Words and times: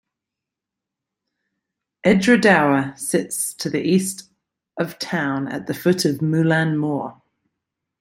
Edradour 2.03 2.97
sits 2.97 3.53
to 3.53 3.69
the 3.69 3.81
east 3.87 4.31
of 4.79 4.97
town 4.97 5.47
at 5.47 5.67
the 5.67 5.75
foot 5.75 6.05
of 6.05 6.17
the 6.17 6.25
Moulin 6.25 6.75
Moor. 6.75 7.21